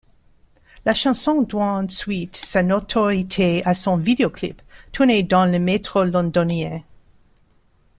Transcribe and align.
La 0.83 0.95
chanson 0.95 1.43
doit 1.43 1.73
ensuite 1.73 2.35
sa 2.35 2.63
notoriété 2.63 3.61
à 3.67 3.75
son 3.75 3.97
vidéoclip, 3.97 4.59
tourné 4.91 5.21
dans 5.21 5.45
le 5.45 5.59
métro 5.59 6.03
londonien. 6.05 6.81